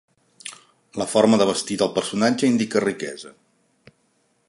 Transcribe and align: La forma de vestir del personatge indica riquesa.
La 1.01 1.07
forma 1.11 1.39
de 1.43 1.47
vestir 1.51 1.79
del 1.83 1.93
personatge 1.99 2.51
indica 2.55 2.85
riquesa. 2.89 3.35